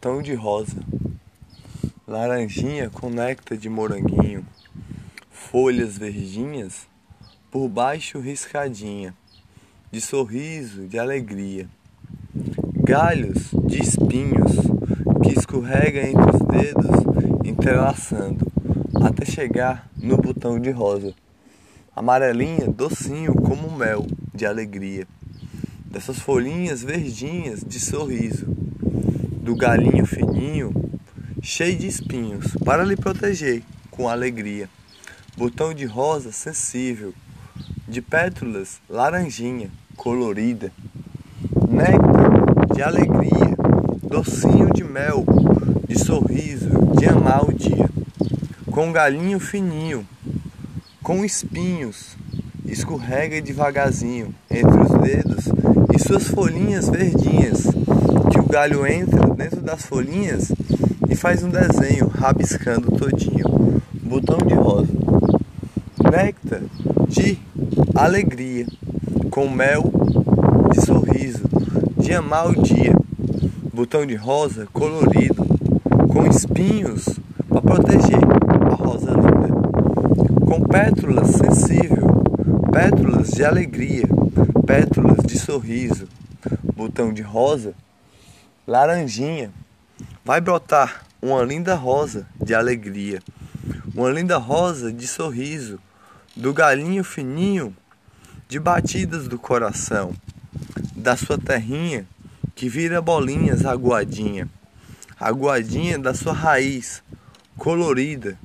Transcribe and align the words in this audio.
botão 0.00 0.22
de 0.22 0.32
rosa, 0.32 0.78
laranjinha 2.08 2.88
com 2.88 3.10
néctar 3.10 3.58
de 3.58 3.68
moranguinho, 3.68 4.46
folhas 5.30 5.98
verdinhas, 5.98 6.88
por 7.50 7.68
baixo 7.68 8.18
riscadinha, 8.18 9.14
de 9.92 10.00
sorriso, 10.00 10.88
de 10.88 10.98
alegria, 10.98 11.68
galhos 12.82 13.50
de 13.66 13.82
espinhos 13.82 14.52
que 15.22 15.38
escorrega 15.38 16.08
entre 16.08 16.30
os 16.30 16.40
dedos, 16.48 17.44
entrelaçando, 17.44 18.50
até 19.04 19.26
chegar 19.26 19.86
no 19.98 20.16
botão 20.16 20.58
de 20.58 20.70
rosa, 20.70 21.14
amarelinha, 21.94 22.68
docinho 22.68 23.34
como 23.34 23.70
mel, 23.76 24.06
de 24.34 24.46
alegria, 24.46 25.06
dessas 25.84 26.18
folhinhas 26.18 26.82
verdinhas 26.82 27.62
de 27.62 27.78
sorriso 27.78 28.69
do 29.40 29.56
galinho 29.56 30.04
fininho, 30.04 30.72
cheio 31.42 31.76
de 31.76 31.86
espinhos, 31.86 32.54
para 32.64 32.84
lhe 32.84 32.94
proteger 32.94 33.62
com 33.90 34.08
alegria. 34.08 34.68
Botão 35.36 35.72
de 35.72 35.86
rosa 35.86 36.30
sensível, 36.30 37.14
de 37.88 38.02
pétalas 38.02 38.80
laranjinha, 38.88 39.70
colorida. 39.96 40.70
Néctar 41.68 42.74
de 42.74 42.82
alegria, 42.82 43.56
docinho 44.02 44.70
de 44.74 44.84
mel, 44.84 45.24
de 45.88 45.98
sorriso, 45.98 46.68
de 46.98 47.06
amar 47.06 47.48
o 47.48 47.52
dia. 47.52 47.88
Com 48.70 48.92
galinho 48.92 49.40
fininho, 49.40 50.06
com 51.02 51.24
espinhos, 51.24 52.16
escorrega 52.70 53.42
devagarzinho 53.42 54.34
entre 54.50 54.78
os 54.78 54.90
dedos 55.00 55.44
e 55.94 55.98
suas 55.98 56.28
folhinhas 56.28 56.88
verdinhas 56.88 57.66
galho 58.50 58.84
entra 58.84 59.28
dentro 59.28 59.60
das 59.60 59.86
folhinhas 59.86 60.50
e 61.08 61.14
faz 61.14 61.44
um 61.44 61.48
desenho 61.48 62.08
rabiscando 62.08 62.90
todinho. 62.90 63.80
Botão 64.02 64.38
de 64.38 64.54
rosa. 64.54 64.92
Néctar 66.10 66.60
de 67.06 67.38
alegria, 67.94 68.66
com 69.30 69.48
mel 69.48 69.84
de 70.72 70.84
sorriso, 70.84 71.44
de 71.96 72.12
amar 72.12 72.50
o 72.50 72.60
dia. 72.60 72.92
Botão 73.72 74.04
de 74.04 74.16
rosa 74.16 74.66
colorido, 74.72 75.46
com 76.08 76.26
espinhos 76.26 77.20
para 77.48 77.62
proteger 77.62 78.18
a 78.68 78.74
rosa 78.74 79.12
linda. 79.12 79.48
Com 80.44 80.60
pétalas 80.62 81.28
sensível, 81.28 81.89
pétalas 82.72 83.30
de 83.30 83.44
alegria, 83.44 84.04
pétalas 84.66 85.18
de 85.26 85.38
sorriso. 85.38 86.08
Botão 86.74 87.12
de 87.12 87.20
rosa 87.20 87.74
laranjinha, 88.66 89.50
vai 90.24 90.40
brotar 90.40 91.04
uma 91.20 91.42
linda 91.42 91.74
rosa 91.74 92.26
de 92.40 92.54
alegria, 92.54 93.20
uma 93.94 94.10
linda 94.10 94.38
rosa 94.38 94.92
de 94.92 95.08
sorriso, 95.08 95.80
do 96.36 96.54
galinho 96.54 97.02
fininho, 97.02 97.76
de 98.48 98.60
batidas 98.60 99.26
do 99.26 99.38
coração, 99.38 100.14
da 100.94 101.16
sua 101.16 101.36
terrinha 101.36 102.06
que 102.54 102.68
vira 102.68 103.02
bolinhas 103.02 103.64
aguadinha, 103.66 104.48
aguadinha 105.18 105.98
da 105.98 106.14
sua 106.14 106.32
raiz 106.32 107.02
colorida, 107.56 108.38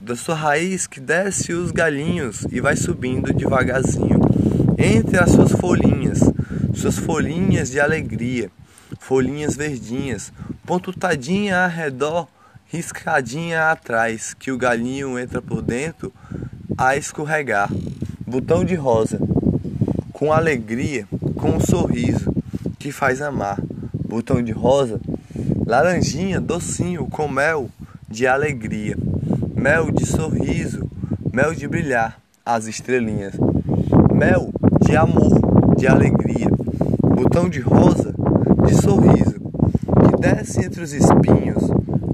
da 0.00 0.16
sua 0.16 0.34
raiz 0.34 0.86
que 0.86 1.00
desce 1.00 1.52
os 1.52 1.70
galinhos 1.70 2.46
e 2.50 2.60
vai 2.60 2.76
subindo 2.76 3.32
devagarzinho, 3.32 4.20
entre 4.78 5.18
as 5.18 5.30
suas 5.30 5.52
folhinhas, 5.52 6.20
suas 6.74 6.98
folhinhas 6.98 7.70
de 7.70 7.78
alegria 7.78 8.50
folhinhas 8.98 9.56
verdinhas, 9.56 10.32
pontutadinha 10.64 11.64
ao 11.64 11.70
redor, 11.70 12.28
riscadinha 12.66 13.70
atrás, 13.70 14.34
que 14.34 14.52
o 14.52 14.58
galinho 14.58 15.18
entra 15.18 15.40
por 15.40 15.62
dentro 15.62 16.12
a 16.76 16.96
escorregar. 16.96 17.68
Botão 18.26 18.64
de 18.64 18.74
rosa, 18.74 19.18
com 20.12 20.32
alegria, 20.32 21.08
com 21.36 21.56
um 21.56 21.60
sorriso 21.60 22.32
que 22.78 22.92
faz 22.92 23.20
amar. 23.20 23.58
Botão 23.92 24.42
de 24.42 24.52
rosa, 24.52 25.00
laranjinha, 25.66 26.40
docinho, 26.40 27.06
com 27.06 27.26
mel 27.28 27.70
de 28.08 28.26
alegria, 28.26 28.96
mel 29.60 29.90
de 29.90 30.06
sorriso, 30.06 30.90
mel 31.30 31.54
de 31.54 31.68
brilhar 31.68 32.18
as 32.46 32.66
estrelinhas, 32.66 33.34
mel 34.10 34.50
de 34.80 34.96
amor, 34.96 35.76
de 35.76 35.86
alegria. 35.86 36.48
Botão 37.14 37.46
de 37.46 37.60
rosa, 37.60 38.14
de 38.66 38.74
sorriso 38.80 39.34
que 39.34 40.18
desce 40.18 40.64
entre 40.64 40.82
os 40.82 40.94
espinhos 40.94 41.62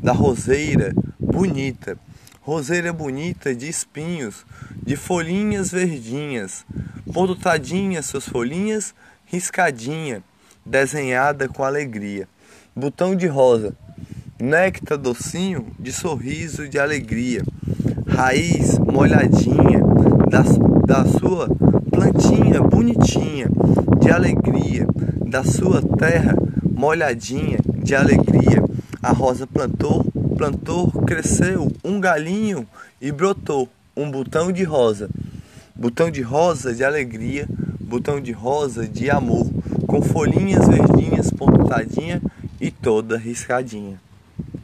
da 0.02 0.10
roseira 0.12 0.92
bonita, 1.20 1.96
roseira 2.40 2.92
bonita 2.92 3.54
de 3.54 3.68
espinhos, 3.68 4.44
de 4.82 4.96
folhinhas 4.96 5.70
verdinhas, 5.70 6.66
pontadinha 7.12 8.02
suas 8.02 8.28
folhinhas, 8.28 8.92
riscadinha, 9.24 10.20
desenhada 10.64 11.48
com 11.48 11.62
alegria. 11.62 12.28
Botão 12.74 13.14
de 13.14 13.28
rosa, 13.28 13.72
néctar 14.38 14.98
docinho 14.98 15.66
de 15.78 15.92
sorriso 15.92 16.68
de 16.68 16.78
alegria, 16.78 17.42
raiz 18.06 18.78
molhadinha 18.78 19.80
da, 20.30 20.42
da 20.86 21.04
sua 21.06 21.48
plantinha 21.90 22.60
bonitinha 22.60 23.48
de 23.98 24.10
alegria, 24.10 24.86
da 25.26 25.42
sua 25.42 25.80
terra 25.82 26.36
molhadinha 26.62 27.58
de 27.82 27.94
alegria. 27.94 28.62
A 29.02 29.12
rosa 29.12 29.46
plantou, 29.46 30.04
plantou, 30.36 30.90
cresceu 31.06 31.72
um 31.82 31.98
galinho 31.98 32.66
e 33.00 33.10
brotou 33.10 33.68
um 33.96 34.10
botão 34.10 34.52
de 34.52 34.64
rosa. 34.64 35.08
Botão 35.74 36.10
de 36.10 36.20
rosa 36.20 36.74
de 36.74 36.84
alegria, 36.84 37.48
botão 37.80 38.20
de 38.20 38.32
rosa 38.32 38.86
de 38.86 39.10
amor, 39.10 39.46
com 39.86 40.02
folhinhas 40.02 40.68
verdinhas 40.68 41.30
pontadinha 41.30 42.20
e 42.60 42.70
toda 42.70 43.16
riscadinha. 43.16 44.05